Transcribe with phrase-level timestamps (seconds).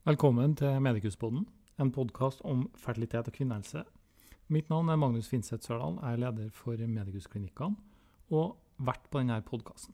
[0.00, 1.42] Velkommen til Medikuspodden,
[1.76, 3.82] en podkast om fertilitet og kvinnehelse.
[4.48, 7.76] Mitt navn er Magnus Finseth Sørdal, jeg er leder for Medikusklinikkene
[8.32, 9.92] og vert på denne podkasten.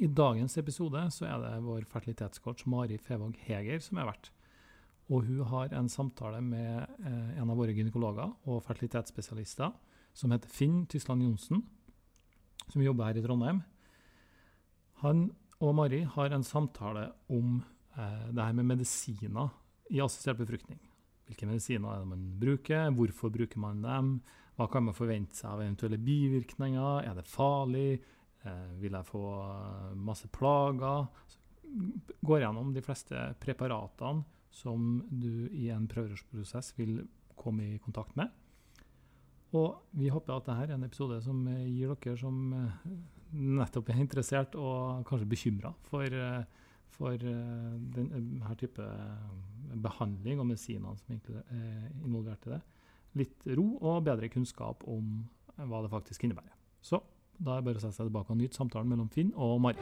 [0.00, 4.30] I dagens episode så er det vår fertilitetscoach Mari Fevåg Heger som er vert.
[5.12, 9.76] Og hun har en samtale med eh, en av våre gynekologer og fertilitetsspesialister
[10.16, 11.60] som heter Finn Tysland Johnsen,
[12.72, 13.60] som jobber her i Trondheim.
[15.04, 15.26] Han
[15.60, 17.60] og Mari har en samtale om
[17.94, 19.52] det her med medisiner
[19.94, 20.80] i assistert befruktning.
[21.28, 24.10] Hvilke medisiner er det man bruker, hvorfor bruker man dem,
[24.58, 28.02] hva kan man forvente seg av eventuelle bivirkninger, er det farlig,
[28.44, 31.08] eh, vil jeg få eh, masse plager?
[31.26, 31.40] Så
[32.22, 34.22] går gjennom de fleste preparatene
[34.54, 37.00] som du i en prøverørsprosess vil
[37.34, 38.30] komme i kontakt med.
[39.54, 42.92] Og vi håper at dette er en episode som eh, gir dere som eh,
[43.34, 46.44] nettopp er interessert og kanskje bekymra for, eh,
[46.94, 48.84] for eh, denne type
[49.84, 52.60] behandling og medisinene som er involvert i det,
[53.18, 55.24] litt ro og bedre kunnskap om
[55.56, 56.54] hva det faktisk innebærer.
[56.82, 57.00] Så
[57.38, 59.78] da er det bare å sette seg tilbake og nyte samtalen mellom Finn og Mari.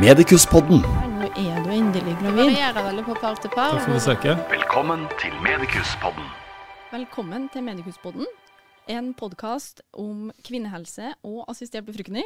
[0.00, 0.80] Medikuspodden.
[1.20, 2.38] Nå er du endelig Det gravid.
[2.52, 3.74] varierer veldig på par til par.
[3.76, 4.44] Takk for besøket.
[4.50, 6.28] Velkommen til Medikuspodden.
[6.92, 8.26] Velkommen til Medikuspodden,
[8.88, 12.24] en podkast om kvinnehelse og assistert befruktning.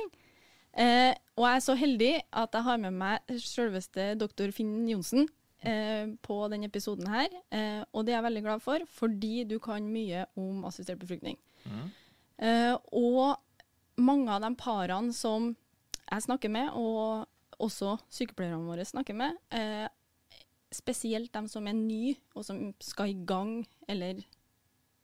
[0.76, 5.24] Eh, og jeg er så heldig at jeg har med meg selveste doktor Finn Johnsen
[5.64, 7.32] eh, på denne episoden her.
[7.50, 11.38] Eh, og det er jeg veldig glad for, fordi du kan mye om assistert befruktning.
[12.36, 13.38] Eh, og
[13.96, 15.54] mange av de parene som
[16.06, 17.26] jeg snakker med, og
[17.64, 19.88] også sykepleierne våre snakker med, eh,
[20.76, 24.20] spesielt de som er nye, og som skal i gang, eller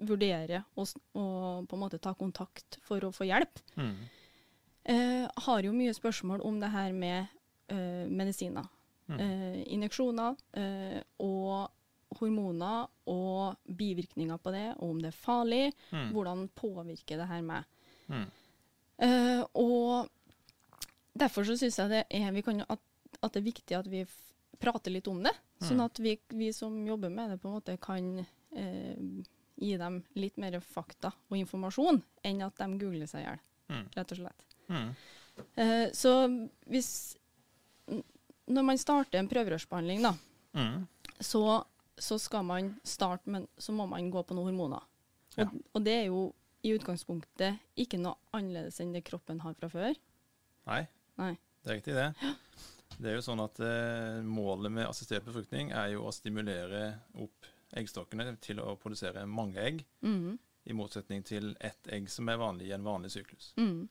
[0.02, 0.84] vurdere å
[1.14, 1.24] å
[1.64, 3.60] på en måte ta kontakt for å få hjelp,
[4.84, 7.26] eh, har jo mye spørsmål om det her med
[7.68, 8.66] eh, medisiner.
[9.20, 11.70] Eh, injeksjoner eh, og
[12.20, 15.72] hormoner og bivirkninger på det, og om det er farlig.
[16.12, 17.64] Hvordan påvirker det her meg?
[19.02, 20.08] Eh, og
[21.18, 22.80] derfor så syns jeg det er, vi kan, at,
[23.22, 24.04] at det er viktig at vi
[24.62, 25.32] prater litt om det.
[25.62, 28.24] Sånn at vi, vi som jobber med det, på en måte kan
[28.56, 28.96] eh,
[29.56, 33.40] gi dem litt mer fakta og informasjon enn at de googler seg i hjel,
[33.96, 34.51] rett og slett.
[35.56, 36.12] Eh, så
[36.70, 37.16] hvis
[38.52, 40.12] Når man starter en prøverørsbehandling, da,
[41.22, 41.64] så,
[41.96, 44.82] så skal man starte, men så må man gå på noen hormoner.
[45.36, 45.46] Og, Ja.
[45.72, 49.94] og det er jo i utgangspunktet ikke noe annerledes enn det kroppen har fra før.
[50.68, 50.82] Nei,
[51.18, 51.32] Nei.
[51.62, 52.10] det er riktig det.
[52.98, 57.48] Det er jo sånn at eh, Målet med assistert befruktning er jo å stimulere opp
[57.78, 60.36] eggstokkene til å produsere mange egg, mm.
[60.68, 63.54] i motsetning til ett egg som er vanlig i en vanlig syklus.
[63.56, 63.88] Mhm.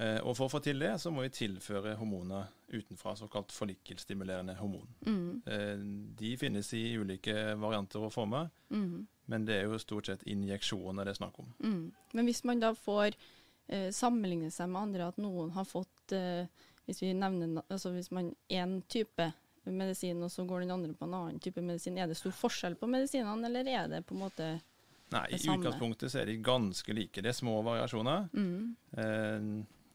[0.00, 4.54] Eh, og For å få til det, så må vi tilføre hormoner utenfra, såkalt follikkelstimulerende
[4.60, 4.88] hormon.
[5.04, 5.42] Mhm.
[5.46, 5.82] Eh,
[6.20, 9.06] de finnes i ulike varianter og former, mm.
[9.26, 11.52] men det er jo stort sett injeksjoner det er snakk om.
[11.60, 11.92] Mm.
[12.14, 13.12] Men hvis man da får
[13.68, 16.46] eh, sammenligne seg med andre, at noen har fått eh,
[16.90, 19.28] Hvis vi nevner altså hvis man én type
[19.64, 22.74] medisin, og så går den andre på en annen type medisin, er det stor forskjell
[22.80, 24.48] på medisinene, eller er det på en måte
[25.10, 27.22] Nei, I utgangspunktet så er de ganske like.
[27.22, 28.28] Det er små variasjoner.
[28.32, 28.76] mm.
[28.96, 29.46] Eh,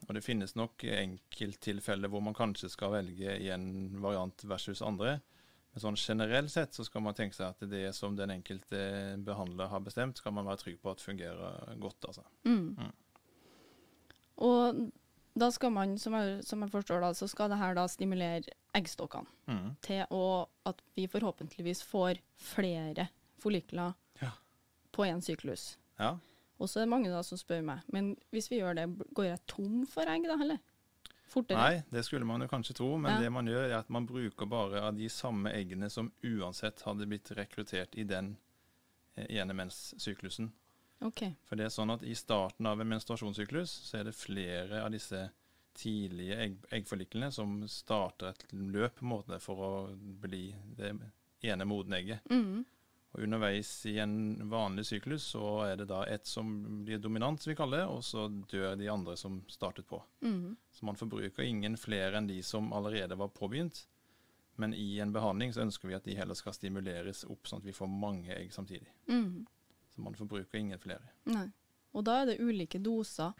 [0.07, 5.19] og det finnes nok enkelttilfeller hvor man kanskje skal velge i en variant versus andre.
[5.73, 9.67] Men sånn generelt sett så skal man tenke seg at det som den enkelte behandler
[9.67, 12.05] har bestemt, skal man være trygg på at fungerer godt.
[12.07, 12.23] altså.
[12.45, 12.77] Mm.
[12.79, 12.93] Mm.
[14.45, 14.79] Og
[15.35, 18.53] da skal man, som jeg, som jeg forstår da, så skal det her da stimulere
[18.75, 19.75] eggstokkene Mm.
[19.85, 24.31] til å, at vi forhåpentligvis får flere follikler Ja.
[24.91, 25.77] på én syklus.
[25.99, 26.17] Ja.
[26.59, 28.85] Og så er det mange da som spør meg, men hvis vi gjør det,
[29.17, 30.59] går jeg tom for egg da, eller?
[31.27, 31.57] Fortere?
[31.57, 33.19] Nei, det skulle man jo kanskje tro, men Ja.
[33.25, 37.07] det man gjør er at man bruker bare av de samme eggene som uansett hadde
[37.09, 38.37] blitt rekruttert i den
[39.17, 40.51] eh, ene menssyklusen.
[41.01, 41.25] Ok.
[41.43, 44.91] For det er sånn at i starten av en menstruasjonssyklus så er det flere av
[44.95, 45.25] disse
[45.75, 50.93] tidlige egg, eggforliklene som starter et løp på en måte for å bli det
[51.43, 52.21] ene modne egget.
[52.31, 52.63] Mm.
[53.15, 54.15] Og underveis i en
[54.51, 56.49] vanlig syklus så er det da et som
[56.83, 60.01] blir dominant, som vi kaller det, og så dør de andre som startet på.
[60.25, 60.57] Mm.
[60.75, 63.85] Så man forbruker ingen flere enn de som allerede var påbegynt.
[64.59, 67.67] Men i en behandling så ønsker vi at de heller skal stimuleres opp, sånn at
[67.69, 68.91] vi får mange egg samtidig.
[69.07, 69.45] Mm.
[69.95, 71.07] Så man forbruker ingen flere.
[71.31, 71.47] Nei.
[71.95, 73.31] Og da er det ulike doser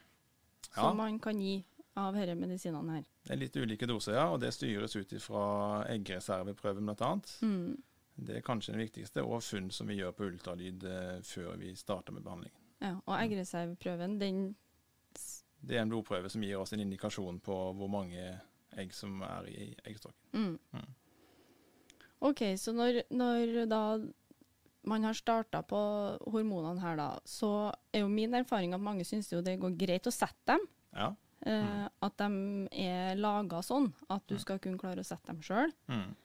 [0.76, 0.82] Ja.
[0.82, 3.04] som man kan gi av disse medisinene her.
[3.24, 7.12] Det er litt ulike doser, ja, og det styres ut fra eggreserveprøven bl.a.
[7.44, 7.76] Mm.
[8.16, 11.74] Det er kanskje den viktigste, og funn som vi gjør på ultralyd eh, før vi
[11.76, 12.62] starter med behandlingen.
[12.84, 14.44] Ja, og eggreserveprøven, den
[15.66, 18.40] Det er en blodprøve som gir oss en indikasjon på hvor mange
[18.78, 20.30] egg som er i eggstokken.
[20.34, 20.60] mm.
[20.76, 20.94] Mm.
[22.26, 23.82] OK, så når, når da
[24.88, 25.78] man har starta på
[26.32, 30.08] hormonene her, da, så er jo min erfaring at mange syns jo det går greit
[30.08, 30.64] å sette dem.
[30.96, 31.10] Ja.
[31.46, 35.74] Eh, At de er laga sånn at du skal kunne klare å sette dem sjøl.
[35.92, 36.16] Mm.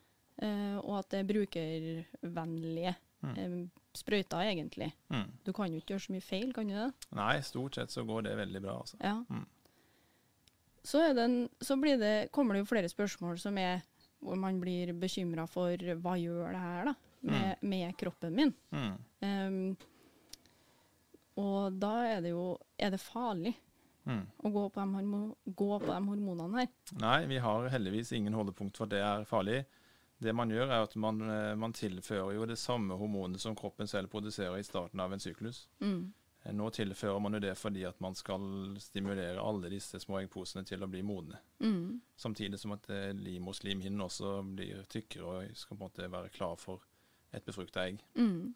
[0.40, 3.34] Eh, og at det er brukervennlige Mm.
[3.36, 4.86] eh, sprøyter, egentlig.
[5.12, 5.26] Mm.
[5.44, 6.86] Du kan jo ikke gjøre så mye feil, kan du det?
[7.12, 8.96] Nei, stort sett så går det veldig bra, altså.
[9.04, 9.18] Ja.
[9.28, 9.44] Mm.
[10.82, 13.82] Så, en, så blir det, kommer det jo flere spørsmål som er
[14.22, 18.54] hvor man blir bekymra for hva gjør det her da, med, med kroppen min.
[18.72, 18.96] Mm.
[19.20, 19.76] Em,
[21.40, 23.54] og da er det jo Er det farlig
[24.08, 24.24] Mm.
[24.42, 26.68] å gå på de, gå på de hormonene her?
[26.98, 29.58] Nei, vi har heldigvis ingen holdepunkt for at det er farlig.
[30.20, 33.88] Det man gjør, er at man, eh, man tilfører jo det samme hormonet som kroppen
[33.88, 35.64] selv produserer i starten av en syklus.
[35.80, 36.12] Mm.
[36.42, 40.64] Eh, Nå tilfører man jo det fordi at man skal stimulere alle disse små eggposene
[40.68, 41.40] til å bli modne.
[41.60, 42.00] Mm.
[42.16, 46.56] Samtidig som at eh, livmorslimhinnen også blir tykkere og skal på en måte være klar
[46.60, 46.84] for
[47.32, 48.02] et befrukta egg.
[48.18, 48.54] Mm.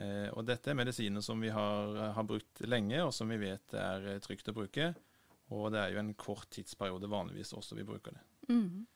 [0.00, 3.74] Eh, og dette er medisiner som vi har, har brukt lenge, og som vi vet
[3.76, 4.92] er trygt å bruke.
[5.52, 8.22] Og det er jo en kort tidsperiode vanligvis også vi bruker det.
[8.48, 8.86] Mm.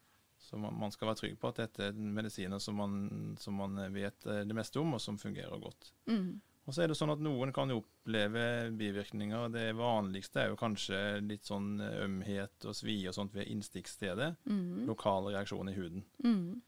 [0.46, 2.98] Så man, man skal være trygg på at dette er medisiner som man,
[3.42, 5.90] som man vet eh, det meste om, og som fungerer godt.
[6.06, 6.36] Mm.
[6.66, 8.44] Og så er det sånn at noen kan oppleve
[8.74, 9.50] bivirkninger.
[9.54, 14.32] Det vanligste er jo kanskje litt sånn eh, ømhet og svie og sånt ved innstikkstedet.
[14.50, 14.86] Mm.
[14.88, 16.06] Lokal reaksjon i huden.
[16.24, 16.62] Mm.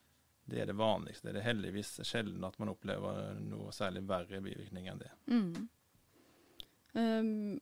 [0.49, 1.33] Det er det vanligste.
[1.35, 5.11] Det er heldigvis sjelden at man opplever noe særlig verre bivirkninger enn det.
[5.31, 5.67] Mm.
[6.99, 7.59] Um,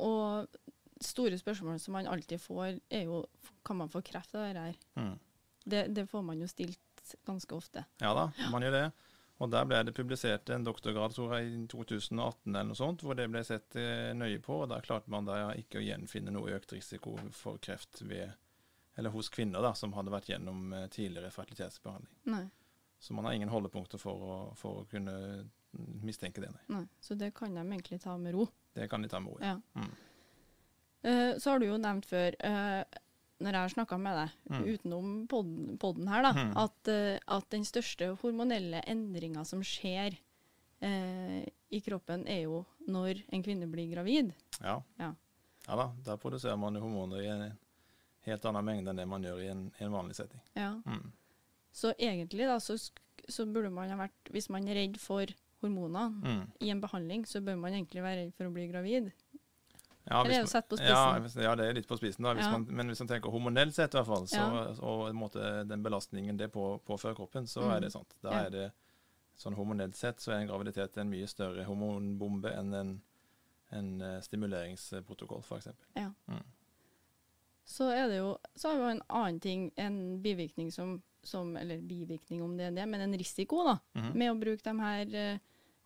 [0.00, 0.60] og
[1.00, 3.24] store spørsmålet som man alltid får, er jo
[3.66, 4.80] kan man få kreft av det her?
[5.00, 5.14] Mm.
[5.64, 7.84] Det, det får man jo stilt ganske ofte.
[8.00, 8.84] Ja da, man gjør det.
[9.40, 13.16] Og der ble det publisert en doktorgrad tror jeg, i 2018 eller noe sånt, hvor
[13.16, 14.58] det ble sett eh, nøye på.
[14.64, 18.34] og Der klarte man da ikke å gjenfinne noe økt risiko for kreft ved,
[19.00, 22.12] eller hos kvinner da, som hadde vært gjennom eh, tidligere fertilitetsbehandling.
[22.34, 22.44] Nei,
[23.00, 25.16] Så man har ingen holdepunkter for å, for å kunne
[26.04, 26.52] mistenke det.
[26.52, 26.66] Nei.
[26.76, 26.84] nei.
[27.00, 28.44] Så det kan de egentlig ta med ro.
[28.76, 29.56] Det kan de ta med ro ja.
[29.56, 29.80] Ja.
[29.80, 29.96] Mm.
[31.02, 32.84] Eh, så har du jo nevnt før, eh,
[33.40, 34.64] når jeg har snakka med deg Mm.
[34.74, 36.56] utenom podden, podden her, da, Mm.
[36.56, 40.18] at, eh, at den største hormonelle endringa som skjer
[40.82, 44.32] eh, i kroppen, er jo når en kvinne blir gravid.
[44.62, 44.82] Ja.
[44.98, 45.14] Ja.
[45.68, 47.58] ja da, der produserer man hormoner i en
[48.26, 50.40] helt annen mengde enn det man gjør i en, i en vanlig setting.
[50.56, 50.74] Ja.
[50.86, 51.12] Mm.
[51.72, 52.76] Så egentlig da, så,
[53.28, 55.26] så burde man ha vært Hvis man er redd for
[55.62, 56.46] hormoner Mm.
[56.60, 59.12] i en behandling, så bør man egentlig være redd for å bli gravid.
[60.10, 61.22] Ja, Eller er det man- satt på Ja, spissen?
[61.22, 62.34] hvis- ja, det er litt på spissen, da.
[62.34, 62.50] Hvis Ja.
[62.58, 66.36] man, men hvis man tenker hormonelt sett, i hvert fall, så, og måte, den belastningen
[66.36, 67.76] det på, påfører kroppen, så Mm.
[67.76, 68.14] er det sant.
[68.22, 68.72] Da er det
[69.38, 73.02] sånn hormonelt sett så er en graviditet en mye større hormonbombe enn en,
[73.72, 75.68] en eh, stimuleringsprotokoll, f.eks.
[75.96, 76.10] Ja.
[76.28, 76.42] Mm.
[77.66, 81.78] Så er det jo Så har vi en annen ting, en bivirkning som, som Eller
[81.78, 83.78] bivirkning, om det er det, men en risiko, da.
[83.94, 84.14] Mhm.
[84.14, 85.38] Med å bruke de her eh,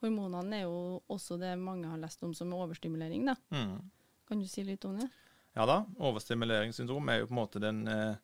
[0.03, 3.35] hormonene er jo også det mange har lest om som overstimulering, da.
[3.53, 3.91] Mm.
[4.29, 5.09] Kan du si litt om det?
[5.55, 8.17] Ja da, overstimuleringssyndrom er jo på en måte den eh,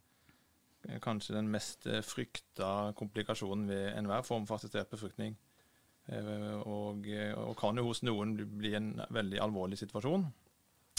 [1.05, 5.37] kanskje den mest eh, frykta komplikasjonen ved enhver form for assistert befruktning.
[6.11, 7.07] Eh, og,
[7.45, 10.27] og kan jo hos noen bli- en veldig alvorlig situasjon.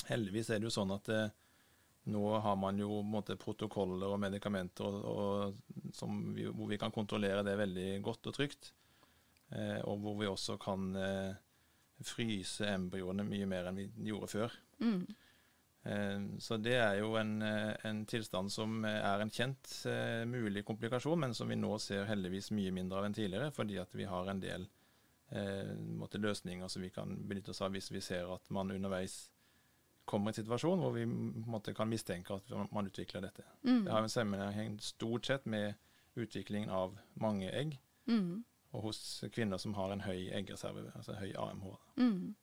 [0.07, 1.33] Heldigvis er det jo sånn at eh,
[2.12, 5.57] nå har man jo måte, protokoller og medikamenter og,
[5.92, 8.72] og, vi, hvor vi kan kontrollere det veldig godt og trygt.
[9.51, 11.34] Eh, og hvor vi også kan eh,
[12.08, 14.55] fryse embryoene mye mer enn vi gjorde før.
[14.81, 15.01] Mm.
[15.84, 19.72] Eh, Så det er jo en, eh, en tilstand som eh, er en kjent
[20.29, 23.93] mulig komplikasjon, men som vi nå ser heldigvis mye mindre av enn tidligere, fordi at
[23.98, 24.67] vi har en del
[25.31, 29.29] eh, måte, løsninger som vi kan benytte oss av hvis vi ser at man underveis
[30.05, 33.43] kommer i en situasjon hvor vi måtte, kan mistenke at man utvikler dette.
[33.63, 33.86] Mm.
[33.86, 35.74] Det har en sammenheng stort sett med
[36.20, 37.79] utviklingen av mange egg,
[38.10, 38.43] Mm.
[38.74, 41.74] Og hos kvinner som har en høy eggreserve, altså høy AMH.
[41.98, 42.36] Mm.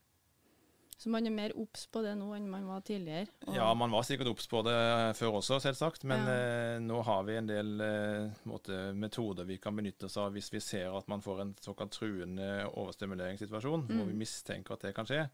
[0.99, 3.29] Så man er mer obs på det nå enn man var tidligere?
[3.55, 4.75] Ja, man var sikkert obs på det
[5.15, 6.03] før også, selvsagt.
[6.11, 6.33] Men Ja.
[6.35, 10.51] eh, nå har vi en del eh, måte, metoder vi kan benytte oss av hvis
[10.53, 14.19] vi ser at man får en såkalt truende overstimuleringssituasjon, hvor vi Mm.
[14.19, 15.29] mistenker at det kan skje.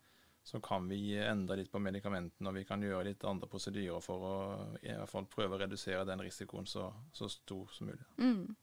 [0.45, 4.21] Så kan vi endre litt på medikamentene, og vi kan gjøre litt andre prosedyrer for
[4.21, 8.05] å i hvert fall prøve å redusere den risikoen så, så stor som mulig.
[8.19, 8.55] Mm.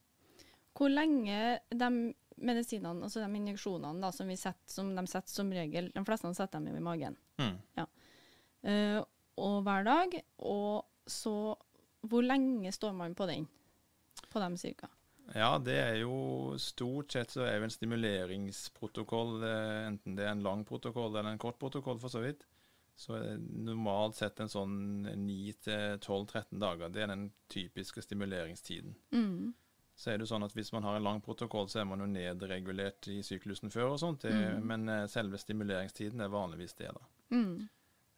[0.72, 5.52] Hvor lenge de medisinene, altså de injeksjonene da, som, vi setter, som de setter som
[5.52, 7.16] regel De fleste setter dem i magen.
[7.40, 7.58] Mm.
[8.62, 8.98] Eh,
[9.42, 10.16] og hver dag.
[10.38, 11.56] Og så
[12.02, 13.46] Hvor lenge står man på den?
[14.32, 14.88] På dem cirka?
[15.34, 20.32] Ja, det er jo stort sett så er jo en stimuleringsprotokoll, eh, enten det er
[20.34, 22.42] en lang protokoll eller en kort protokoll for så vidt,
[22.98, 24.74] så er normalt sett en sånn
[25.06, 26.92] 9-12-13 dager.
[26.92, 28.96] Det er den typiske stimuleringstiden.
[29.14, 29.54] Mm.
[30.02, 32.08] Så er det sånn at hvis man har en lang protokoll, så er man jo
[32.10, 34.24] nedregulert i syklusen før og sånt.
[34.26, 34.64] Det, Mm.
[34.66, 37.04] Men eh, selve stimuleringstiden er vanligvis det, da.
[37.36, 37.68] Mm.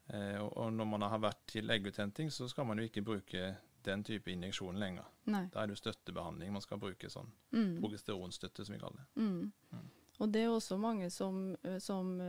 [0.09, 3.51] Eh, og, og når man har vært til egguthenting, så skal man jo ikke bruke
[3.85, 5.05] den type injeksjon lenger.
[5.29, 5.43] Nei.
[5.53, 7.77] Da er det jo støttebehandling man skal bruke, sånn Mm.
[7.83, 9.23] progesteronstøtte, som vi kaller det.
[9.23, 9.53] Mm.
[9.77, 9.91] Mm.
[10.25, 12.29] Og det er også mange som, som ø,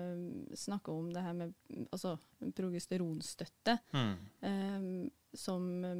[0.58, 2.16] snakker om det her med mm, altså,
[2.58, 5.94] progesteronstøtte, ø, som ø,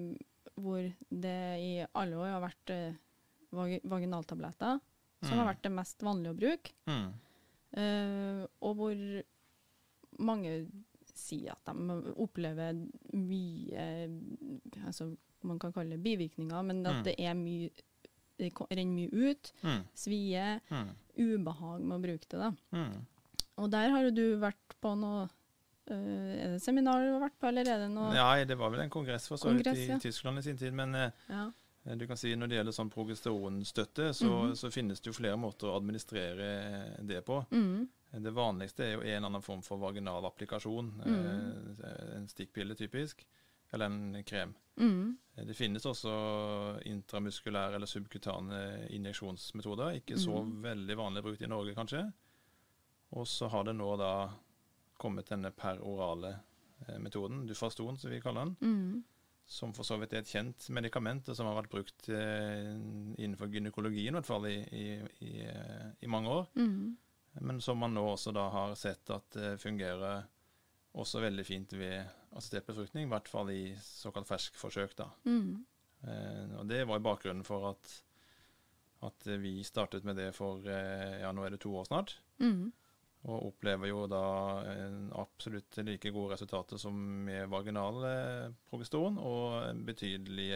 [0.56, 0.82] hvor
[1.12, 3.02] det i alle år har vært vag
[3.56, 4.80] vaginaltabletter,
[5.24, 5.50] som har Mm.
[5.56, 7.14] vært det mest vanlige å bruke, Mm.
[7.76, 9.24] Uh, og hvor
[10.20, 10.52] mange
[11.14, 12.74] sier at de opplever
[13.14, 14.08] mye
[14.86, 17.04] altså, Man kan kalle det bivirkninger, men at Mm.
[17.04, 17.70] det er mye
[18.40, 19.52] det renner mye ut.
[19.64, 19.84] Mm.
[19.94, 20.90] Svie, Mm.
[21.18, 22.40] ubehag med å bruke det.
[22.40, 22.52] da.
[22.74, 23.06] Mm.
[23.58, 25.30] Og der har jo du vært på noe
[25.88, 28.72] øh, Er det seminar du har vært på, eller er det noe Nei, det var
[28.72, 30.00] vel en kongress for så vidt i ja.
[30.00, 30.74] Tyskland i sin tid.
[30.74, 31.52] Men øh, Ja.
[31.86, 34.56] Du kan si når det gjelder sånn progesteronstøtte, så, Mhm.
[34.56, 37.46] så finnes det jo flere måter å administrere det på.
[37.52, 37.88] Mm,
[38.24, 40.92] Det vanligste er jo en eller annen form for vaginal applikasjon.
[41.06, 43.26] Mm Eh, en stikkpille, typisk.
[43.74, 44.54] Eller en krem.
[44.78, 50.00] mm, Eh, Det finnes også intramuskulære eller subkutane injeksjonsmetoder.
[50.02, 50.62] Ikke så Mhm.
[50.64, 52.14] veldig vanlig brukt i Norge, kanskje.
[53.12, 54.30] Og så har det nå da
[54.98, 56.40] kommet denne perorale
[56.88, 59.04] eh, metoden, Dufaston, som vi kaller den.
[59.48, 62.72] Som for så vidt er et kjent medikament, og som har vært brukt eh,
[63.22, 64.86] innenfor gynekologien, i hvert fall i, i,
[65.22, 66.48] i, eh, mange år.
[66.56, 66.96] mm,
[67.46, 70.24] Men som man nå også da har sett at det fungerer
[70.96, 74.96] også veldig fint ved assistert befruktning, i hvert fall i såkalt ferskforsøk.
[74.98, 75.10] da.
[75.26, 75.56] mm,
[76.06, 77.92] Eh, og det var bakgrunnen for at,
[79.08, 82.18] at vi startet med det for eh, ja, nå er det to år snart.
[82.40, 82.72] mm,
[83.26, 84.22] Og opplever jo da
[85.18, 90.52] absolutt like gode resultater som med vaginal eh, progesteron, og betydelig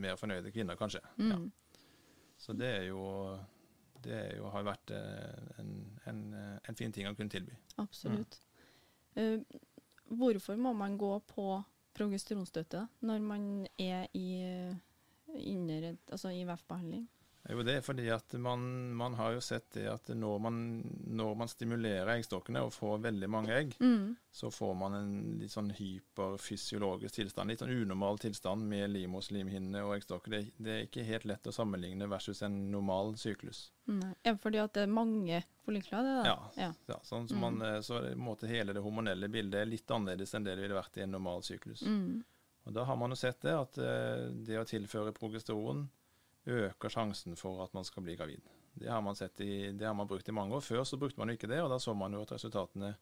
[0.00, 1.02] mer fornøyde kvinner, kanskje.
[1.18, 1.36] Ja.
[1.36, 1.50] mm.
[2.40, 3.04] Så det er jo
[4.04, 5.72] det er jo, har vært eh, en,
[6.08, 7.56] en, eh, en fin ting å kunne tilby.
[7.82, 8.38] Absolutt.
[9.18, 9.42] Eh,
[10.08, 11.46] hvorfor må man gå på
[11.96, 13.44] progesteronstøtte når man
[13.80, 14.30] er i,
[15.28, 17.04] under et, altså i VEF-behandling?
[17.50, 18.62] Det er fordi at man,
[18.96, 20.56] man har jo sett det at når man,
[21.06, 25.50] når man stimulerer eggstokkene og får veldig mange egg, Mm, så får man en litt
[25.50, 30.30] sånn hyperfysiologisk tilstand, litt sånn unormal tilstand med limoslimhinne og eggstokker.
[30.30, 33.70] Det, det er ikke helt lett å sammenligne versus en normal syklus.
[33.90, 34.12] nei.
[34.22, 36.26] ja, det fordi at det er mange follikler, Det, da?
[36.26, 36.72] Ja, ja.
[36.94, 40.44] Ja, sånn som man, eh, så måte hele det hormonelle bildet er litt annerledes enn
[40.46, 41.82] det det ville vært i en normal syklus.
[41.82, 42.22] Mm,
[42.68, 45.88] Og Da har man jo sett det, at eh, det å tilføre progesteron
[46.46, 48.40] øker sjansen for at man skal bli gravid.
[48.80, 50.60] Det har man, sett i, det har man brukt i mange år.
[50.64, 52.94] Før så brukte man jo ikke det, og da så man jo at resultatene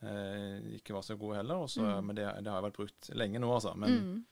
[0.00, 1.64] eh, ikke var så gode heller.
[1.66, 2.06] Også, Mm.
[2.06, 3.74] Men det, det har vært brukt lenge nå, altså.
[3.74, 4.24] Men, mm,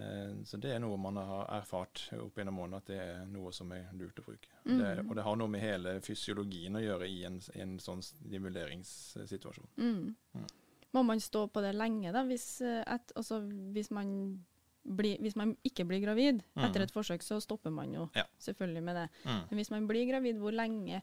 [0.00, 3.52] eh, så det er noe man har erfart opp gjennom årene, at det er noe
[3.52, 4.48] som er lurt å bruke.
[4.64, 4.78] Mm.
[4.78, 9.68] Det, og det har noe med hele fysiologien å gjøre i en, en sånn stimuleringssituasjon.
[9.76, 10.14] mm.
[10.34, 10.46] Mm.
[10.94, 13.40] Må man stå på det lenge, da, hvis, eh, et, altså,
[13.74, 14.38] hvis, man,
[14.86, 16.64] blir, hvis man ikke blir gravid Mm.
[16.64, 18.24] etter et forsøk, så stopper man jo Ja.
[18.40, 19.08] selvfølgelig med det.
[19.24, 21.02] Men hvis man blir gravid, hvor lenge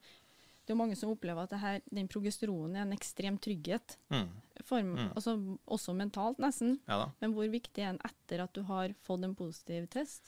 [0.66, 3.98] Det er jo mange som opplever at det her, den progesteronen er en ekstrem trygghet.
[4.10, 4.30] Mm.
[4.64, 5.10] For, Mm.
[5.14, 6.80] altså, også mentalt, nesten.
[6.88, 7.10] Ja.
[7.20, 10.22] Men hvor viktig er den etter at du har fått en positiv test?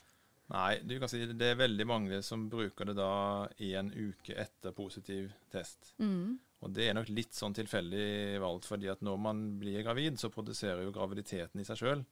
[0.51, 4.73] Nei, du kan si det er veldig mange som bruker det da en uke etter
[4.73, 5.93] positiv test.
[5.99, 6.37] Mm.
[6.63, 10.29] Og det er nok litt sånn tilfeldig valgt, fordi at når man blir gravid, så
[10.29, 12.05] produserer jo graviditeten i seg sjøl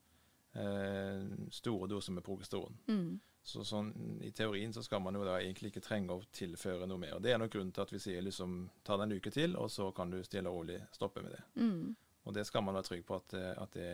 [0.53, 2.77] eh, store doser med progesteron.
[2.87, 3.19] Mm.
[3.43, 3.89] Så sånn,
[4.23, 7.17] i teorien så skal man jo da egentlig ikke trenge å tilføre noe mer.
[7.19, 9.67] Det er nok grunnen til at vi sier liksom ta det en uke til, og
[9.71, 11.41] så kan du stille og rolig stoppe med det.
[11.59, 11.91] Mm.
[12.23, 13.89] Og det skal man være trygg på at, at det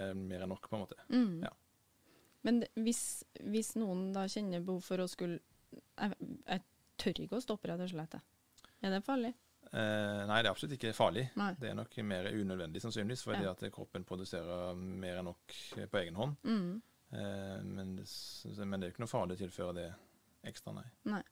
[0.00, 0.96] er mer enn nok, på en måte.
[1.12, 1.42] Mm.
[1.44, 1.52] Ja.
[2.44, 3.02] Men hvis,
[3.44, 5.40] hvis noen da kjenner behov for å skulle
[5.96, 6.60] Jeg, jeg
[7.00, 8.16] tør ikke å stoppe, rett og slett.
[8.84, 9.32] Er det farlig?
[9.74, 11.24] Eh, nei, det er absolutt ikke farlig.
[11.40, 11.50] Nei.
[11.58, 13.50] Det er nok mer unødvendig sannsynligvis, fordi Ja.
[13.56, 15.56] at kroppen produserer mer enn nok
[15.90, 16.36] på egen hånd.
[16.44, 16.82] Mm.
[17.10, 18.06] Eh, men, det,
[18.66, 19.88] men det er jo ikke noe farlig å tilføre det
[20.46, 20.86] ekstra, nei.
[21.10, 21.22] Nei.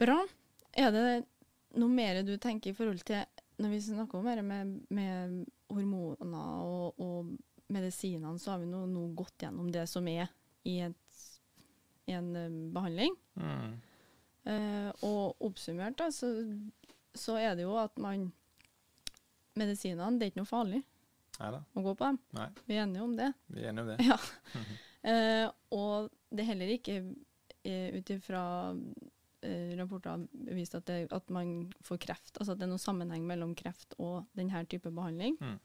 [0.00, 0.20] Bra.
[0.78, 1.06] Er det
[1.80, 3.24] noe mer du tenker i forhold til
[3.60, 5.34] Når vi snakker om dette med, med
[5.68, 7.34] hormoner og, og
[7.68, 10.30] medisinene, så har vi nå, nå gått gjennom det som er
[10.64, 11.18] i, et,
[12.08, 13.12] i en eh, behandling.
[13.36, 13.74] Mm.
[14.48, 16.30] Eh, og oppsummert da, så,
[17.14, 18.30] så er det jo at man
[19.58, 20.78] Medisinene, det er ikke noe farlig
[21.40, 21.58] Neida.
[21.74, 22.18] å gå på dem.
[22.36, 23.32] Nei, Vi er enige om det.
[23.50, 23.98] vi er enige om det.
[24.06, 24.18] Ja.
[25.00, 28.42] Eh, og det er heller ikke uh, ut ifra
[29.42, 32.34] eh, rapporter bevist at, det, at man får kreft.
[32.36, 35.38] Altså at det er noen sammenheng mellom kreft og denne type behandling.
[35.40, 35.56] Mm.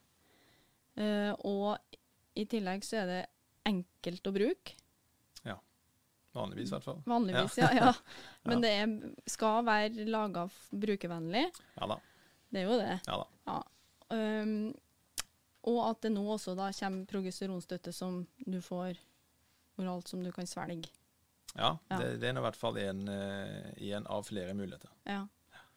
[1.03, 1.75] Eh, og
[2.39, 3.21] i tillegg så er det
[3.67, 4.77] enkelt å bruke.
[6.35, 7.01] Vanligvis, i hvert fall.
[7.07, 7.69] Vanligvis, ja.
[7.77, 7.91] ja.
[8.49, 8.95] Men det er,
[9.31, 11.45] skal være laga brukervennlig.
[11.79, 11.99] Ja da.
[12.51, 12.97] Det er jo det.
[13.07, 13.61] Ja da.
[14.15, 14.73] Um,
[15.65, 18.99] og at det nå også da kommer progesteronstøtte som du får
[19.81, 20.91] oralt, som du kan svelge.
[21.55, 21.97] Ja, Ja.
[21.97, 24.91] Det, det er nå i hvert fall en, eh, en av flere muligheter.
[25.07, 25.23] Ja.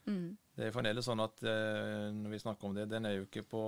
[0.09, 0.37] Mm.
[0.57, 3.45] Det er fremdeles sånn at eh, når vi snakker om det, den er jo ikke
[3.47, 3.63] på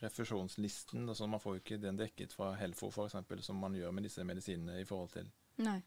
[0.00, 1.04] refusjonslisten.
[1.04, 4.24] Altså man får jo ikke den dekket fra Helfo f.eks., som man gjør med disse
[4.24, 5.28] medisinene i forhold til,
[5.62, 5.80] Nei.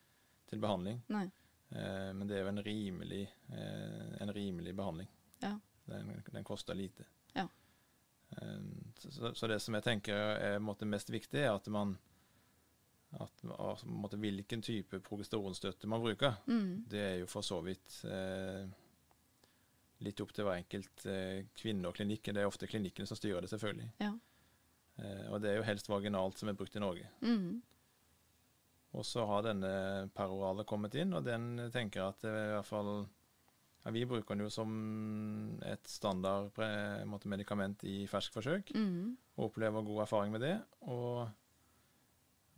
[0.49, 1.01] Til behandling.
[1.11, 1.25] Nei.
[1.71, 5.07] Eh, men det er jo en rimelig, eh, en rimelig behandling.
[5.43, 5.53] Ja.
[5.87, 7.05] Den, den koster lite.
[7.35, 7.47] Ja.
[8.37, 8.59] Eh,
[8.99, 11.97] så, så- det som jeg tenker er på måte, mest viktig, er at man
[13.19, 13.43] at,
[13.87, 16.83] måte, Hvilken type progesteronstøtte man bruker, Mm.
[16.89, 18.67] det er jo for så vidt eh,
[20.03, 22.23] litt opp til hver enkelt eh, kvinne og klinikk.
[22.33, 23.87] Det er ofte klinikkene som styrer det, selvfølgelig.
[24.03, 24.11] Ja.
[24.99, 27.07] Eh, og det er jo helst vaginalt som er brukt i Norge.
[27.21, 27.61] Mm.
[28.97, 29.71] Og så har denne
[30.17, 32.91] perorale kommet inn, og den tenker jeg at er i hvert fall
[33.85, 34.71] ja, Vi bruker den jo som
[35.63, 39.13] et standard pre- måte, medikament i ferskforsøk, Mm.
[39.37, 40.55] og opplever god erfaring med det.
[40.89, 41.29] Og,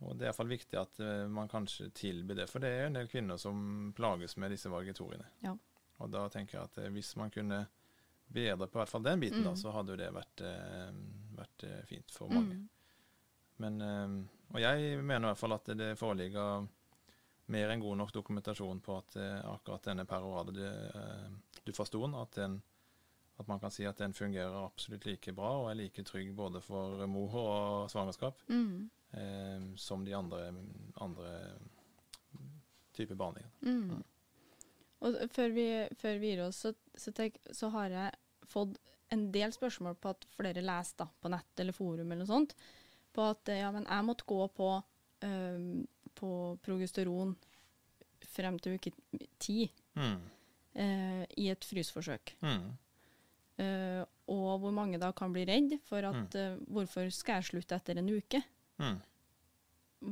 [0.00, 2.96] og det er iallfall viktig at eh, man kanskje tilbyr det, for det er en
[2.96, 5.28] del kvinner som plages med disse vagitoriene.
[5.44, 5.52] Ja.
[6.00, 7.66] Og da tenker jeg at eh, hvis man kunne
[8.32, 9.56] bedre på hvert fall den biten, da, Mm.
[9.60, 10.92] så hadde jo det vært, eh,
[11.36, 12.54] vært eh, fint for mange.
[12.62, 12.68] Mm.
[13.60, 16.66] Men, eh, og jeg mener i hvert fall at det foreligger
[17.50, 22.60] mer enn god nok dokumentasjon på at eh, akkurat denne perorade du eh, at, den,
[23.38, 26.62] at man kan si at den fungerer absolutt like bra og er like trygg både
[26.64, 28.90] for mor og svangerskap Mm.
[29.12, 30.54] eh, som de andre,
[31.00, 31.34] andre
[32.94, 33.50] typer behandlinger.
[33.62, 34.02] Mm.
[35.00, 38.10] Og før vi, før vi gir oss, så, så, tenk, så har jeg
[38.50, 38.78] fått
[39.10, 42.54] en del spørsmål på at flere leser da, på nett eller forum eller noe sånt,
[43.14, 44.68] på at eh, ja, men jeg måtte gå på,
[45.26, 46.30] um, på
[46.62, 47.36] progesteron
[48.30, 48.92] frem til uke
[49.42, 50.20] ti Mm.
[50.78, 52.34] eh, i et frysforsøk.
[52.46, 52.68] Mm.
[53.60, 57.74] Uh, og hvor mange da kan bli redd for at eh, hvorfor skal jeg slutte
[57.76, 58.38] etter en uke?
[58.78, 59.00] Mm.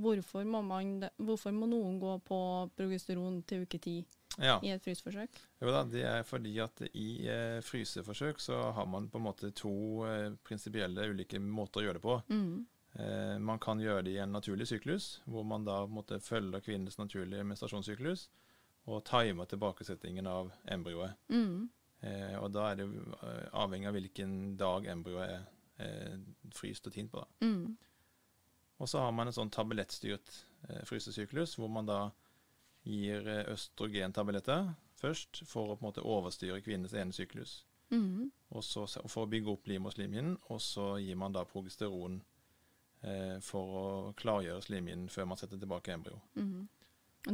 [0.03, 2.39] Hvorfor må, man, hvorfor må noen gå på
[2.77, 3.95] progesteron til uke ti
[4.39, 4.59] Ja.
[4.63, 5.39] i et frysforsøk?
[5.63, 9.49] Jo da, det er fordi at i eh, fryseforsøk så har man på en måte
[9.57, 9.73] to
[10.07, 12.19] eh, prinsipielle ulike måter å gjøre det på.
[12.29, 12.67] Mm.
[12.99, 16.99] Eh, man kan gjøre det i en naturlig syklus, hvor man da måtte følge kvinnens
[16.99, 18.29] naturlige menstruasjonssyklus
[18.89, 21.15] og timer tilbakesettingen av embryoet.
[21.29, 21.69] Mm.
[22.01, 25.45] Eh, og da er det eh, avhengig av hvilken dag embryoet er
[25.85, 26.17] eh,
[26.55, 27.23] fryst og tint på.
[27.45, 27.77] Mm.
[28.79, 30.35] Og så har man en sånn tablettstyrt
[30.69, 32.01] eh, frysesyklus, hvor man da
[32.89, 37.61] gir østrogentabletter først for å på en måte overstyre kvinnens ene syklus.
[37.91, 38.31] Mm.
[38.55, 42.21] Og så, for å bygge opp lim og slimhinnen, og så gir man da progesteron
[43.03, 43.87] eh, for å
[44.19, 46.21] klargjøre slimhinnen før man setter tilbake embryo.
[46.37, 46.51] Mm.
[46.53, 46.67] -hmm.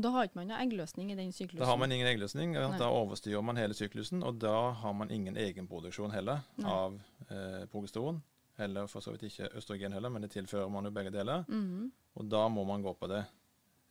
[0.02, 1.60] Da har ikke man noen eggløsning i den syklusen.
[1.60, 5.10] Da har man ingen eggløsning, ja, da overstyrer man hele syklusen, og da har man
[5.10, 6.70] ingen egenproduksjon heller Nei.
[6.70, 7.00] av
[7.30, 8.22] eh, progesteron.
[8.58, 11.44] Eller for så vidt ikke østrogen heller, men det tilfører man jo begge deler.
[11.48, 11.92] Mhm.
[12.14, 13.24] Og da må man gå på det.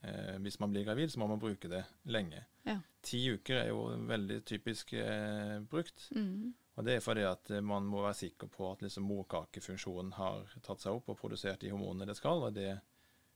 [0.03, 2.43] Eh, hvis man blir gravid, så må man bruke det lenge.
[2.65, 2.77] Ja.
[3.03, 6.09] Ti uker er jo veldig typisk eh, brukt.
[6.11, 6.53] Mhm.
[6.77, 10.47] Og det er fordi at eh, man må være sikker på at liksom morkakefunksjonen har
[10.65, 12.41] tatt seg opp og produsert de hormonene det skal.
[12.43, 12.79] og det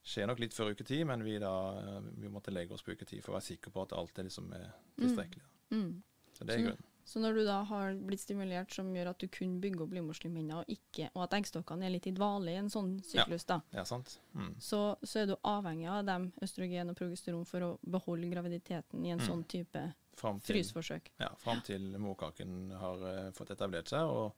[0.07, 2.93] skjer nok litt før uke ti, men vi, da, eh, vi måtte legge oss på
[2.95, 5.43] uke ti for å være sikker på at alt er liksom er tilstrekkelig.
[5.71, 5.89] Mm.
[6.33, 6.85] Så det er grunnen.
[7.07, 10.57] Så når du da har blitt stimulert som gjør at du kun bygger opp livmorslimhinna,
[10.59, 13.83] og, ikke- og at eggstokkene er litt i dvale i en sånn syklus, da, Ja,
[13.87, 14.17] sant?
[14.35, 14.55] Mm.
[14.59, 19.11] så, så er du avhengig av dem, østrogen og progesteron for å beholde graviditeten i
[19.11, 19.27] en Mm.
[19.27, 19.85] sånn type
[20.17, 21.11] Fram til, Fryseforsøk.
[21.21, 24.33] ja, fram til morkaken har uh, fått etablert seg og,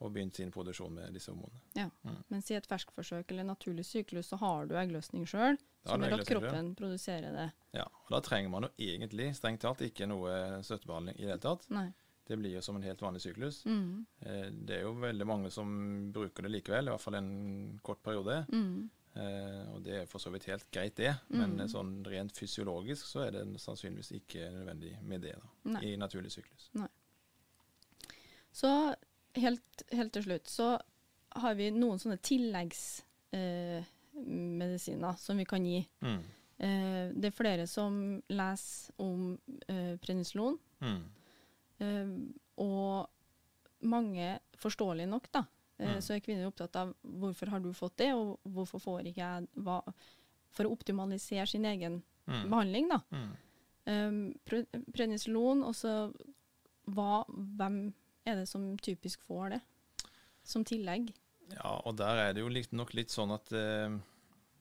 [0.00, 1.60] og begynt sin produksjon med disse hormonene.
[1.76, 1.88] Ja,
[2.32, 6.28] Mens i et ferskforsøk eller naturlig syklus så har du eggløsning sjøl, som gjør at
[6.28, 6.76] kroppen selv.
[6.78, 7.48] produserer det.
[7.76, 11.44] Ja, og Da trenger man jo egentlig strengt talt ikke noe støttebehandling i det hele
[11.44, 11.68] tatt.
[11.70, 11.90] Nei.
[12.30, 13.64] Det blir jo som en helt vanlig syklus.
[13.66, 14.06] Mm.
[14.22, 15.68] Eh, Det er jo veldig mange som
[16.14, 18.46] bruker det likevel, i hvert fall en kort periode.
[18.54, 18.88] Mm.
[19.16, 21.14] Eh, og det er for så vidt helt greit, det.
[21.28, 21.56] Men Mm.
[21.56, 25.40] men sånn rent fysiologisk så er det sannsynligvis ikke nødvendig med det da,
[25.82, 26.70] i naturlig syklus.
[28.52, 28.94] Så
[29.34, 30.78] helt, helt til slutt så
[31.36, 35.88] har vi noen sånne tilleggsmedisiner eh, som vi kan gi.
[36.02, 36.22] Mm.
[36.60, 41.02] Eh, det er flere som leser om eh, prednisolon, Mm.
[41.80, 42.08] eh,
[42.58, 43.08] og
[43.82, 45.44] mange, forståelig nok, da,
[45.80, 46.00] Mm.
[46.04, 49.64] så er kvinner opptatt av hvorfor har du fått det, og hvorfor får ikke jeg
[49.64, 49.80] hva,
[50.50, 52.50] For å optimalisere sin egen Mm.
[52.50, 53.00] behandling, da.
[53.10, 53.30] Mm.
[53.90, 54.18] Um,
[54.92, 56.12] prednisolon, og så
[56.90, 57.82] hva, hvem
[58.28, 59.60] er det som typisk får det
[60.46, 61.10] som tillegg?
[61.50, 63.96] Ja, og der er det jo litt, nok litt sånn at eh,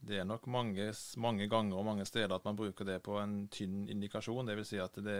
[0.02, 0.90] det er nok mange,
[1.22, 4.48] mange ganger og mange steder at man bruker det på en tynn indikasjon.
[4.50, 4.72] Dvs.
[4.72, 5.20] Si at det,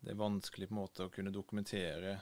[0.00, 2.16] det, er vanskelig på en måte å kunne dokumentere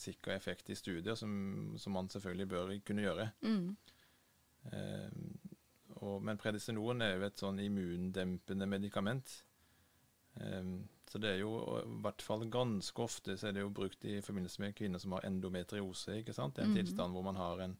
[0.00, 3.28] sikker effekt i studier, som, som man selvfølgelig bør kunne gjøre.
[3.42, 3.76] Mm.
[4.72, 5.10] Eh,
[6.00, 9.36] og, men predisinoen er jo et sånn immundempende medikament.
[10.40, 10.74] Eh,
[11.10, 14.16] så det er jo i hvert fall ganske ofte så er det jo brukt i
[14.24, 16.18] forbindelse med kvinner som har endometriose.
[16.20, 16.56] ikke sant?
[16.56, 16.80] Det er en mm.
[16.80, 17.76] tilstand hvor man har en,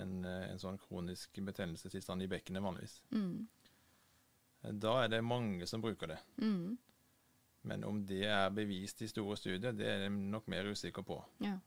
[0.00, 3.00] en, eh, en sånn kronisk betennelsestilstand i bekkenet vanligvis.
[3.14, 3.48] Mm.
[4.82, 6.18] Da er det mange som bruker det.
[6.42, 6.76] Mm.
[7.62, 11.18] Men om det er bevist i store studier, det er jeg nok mer usikker på.
[11.44, 11.58] Ja.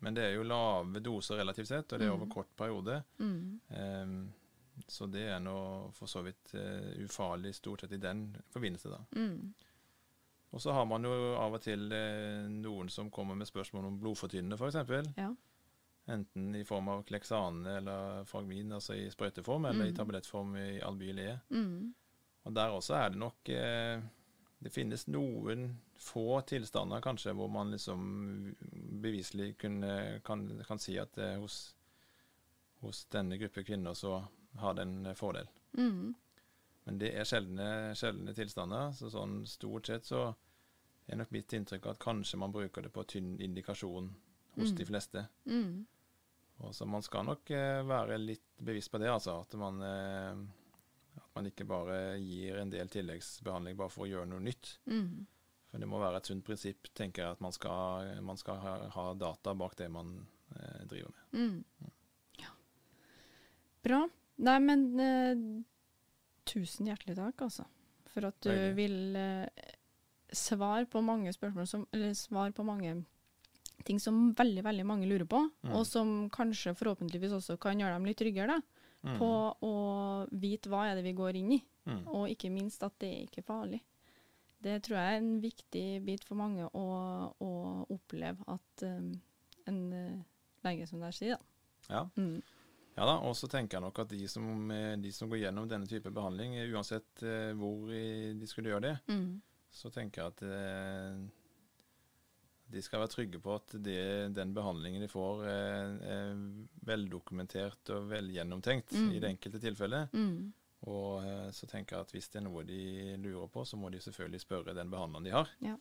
[0.00, 2.32] Men det er jo lave doser relativt sett, og det er over Mhm.
[2.32, 3.02] kort periode.
[3.18, 3.60] Mm.
[3.70, 4.32] Um,
[4.88, 8.98] så det er nå for så vidt uh, ufarlig stort sett i den forbindelse, da.
[9.16, 9.54] Mm.
[10.52, 13.98] Og så har man jo av og til uh, noen som kommer med spørsmål om
[14.00, 15.12] blodfortynnende, f.eks.
[15.18, 15.32] Ja.
[16.08, 19.96] Enten i form av kleksane eller Fragmin, altså i sprøyteform, eller i Mhm.
[19.96, 21.38] tablettform i Albyl E.
[21.50, 21.94] Mm.
[22.44, 24.00] Og der også er det nok eh,
[24.58, 25.68] Det finnes noen
[26.02, 28.00] få tilstander kanskje hvor man liksom
[29.02, 31.74] beviselig kunne, kan, kan si at eh, hos,
[32.82, 34.16] hos denne gruppe kvinner så
[34.58, 35.46] har det en fordel.
[35.78, 36.14] Mm.
[36.88, 37.68] Men det er sjeldne,
[37.98, 40.24] sjeldne tilstander, så sånn stort sett så
[41.08, 44.10] er nok mitt inntrykk at kanskje man bruker det på tynn indikasjon
[44.58, 44.76] hos Mm.
[44.76, 45.26] de fleste.
[45.46, 45.86] Mm.
[46.66, 49.36] Og så man skal nok eh, være litt bevisst på det, altså.
[49.44, 50.40] At man, eh,
[51.38, 54.74] man ikke bare gir en del tilleggsbehandling bare for å gjøre noe nytt.
[54.90, 55.24] Mm.
[55.68, 58.74] For det må være et sunt prinsipp, tenker jeg, at man skal, man skal ha,
[58.94, 60.14] ha data bak det man
[60.56, 61.40] eh, driver med.
[61.42, 61.90] Mm.
[62.40, 62.54] Ja.
[63.84, 64.00] Bra.
[64.48, 65.42] Nei, men eh,
[66.48, 67.66] tusen hjertelig takk, altså.
[68.14, 68.74] For at du Deilig.
[68.78, 69.76] vil eh,
[70.34, 72.96] svare på mange spørsmål som Eller svare på mange
[73.86, 75.70] ting som veldig, veldig mange lurer på, Mm.
[75.76, 78.77] og som kanskje forhåpentligvis også kan gjøre dem litt tryggere da,
[79.08, 79.18] Mm.
[79.18, 79.28] på
[79.64, 79.74] å
[80.36, 82.02] vite hva er det vi går inn i, Mm.
[82.12, 83.78] og ikke minst at det er ikke farlig.
[84.60, 86.82] Det tror jeg er en viktig bit for mange å,
[87.40, 87.50] å
[87.94, 89.12] oppleve at um,
[89.66, 90.18] en eh,
[90.66, 91.94] lege som der sier, da.
[91.94, 92.02] Ja.
[92.18, 92.42] Mm.
[92.98, 95.68] Ja da, og så tenker jeg nok at de som, eh, de som går gjennom
[95.70, 97.22] denne type behandling, eh, uansett
[97.56, 99.40] hvor de skulle gjøre det, Mm.
[99.70, 100.42] så tenker jeg at
[102.70, 106.32] de skal være trygge på at det, den behandlingen de får, er, er
[106.88, 109.10] veldokumentert og velgjennomtenkt Mm.
[109.12, 110.12] i det enkelte tilfellet.
[110.12, 110.52] Mm.
[110.88, 113.88] Og eh, så tenker jeg at hvis det er noe de lurer på, så må
[113.90, 115.48] de selvfølgelig spørre den behandleren de har.
[115.64, 115.74] Ja.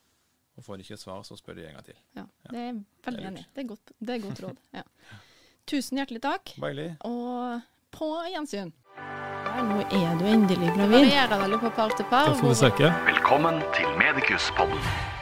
[0.57, 1.99] Og får de ikke svar, så spør de en gang til.
[2.15, 2.49] Ja, Ja.
[2.55, 4.57] det er veldig enig Det er godt, det er godt råd.
[4.73, 4.81] Ja.
[5.67, 6.95] Tusen hjertelig takk, Beilig.
[7.05, 8.71] og på gjensyn.
[9.57, 10.97] Nå er du endelig gravid.
[11.03, 12.25] varierer veldig på par til par.
[12.31, 13.05] Takk for du besøket.
[13.11, 15.16] Velkommen til Medikuspodden.